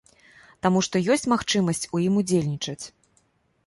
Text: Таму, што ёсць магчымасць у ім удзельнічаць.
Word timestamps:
Таму, 0.65 0.79
што 0.87 1.03
ёсць 1.17 1.27
магчымасць 1.35 1.85
у 1.95 2.05
ім 2.09 2.13
удзельнічаць. 2.25 2.81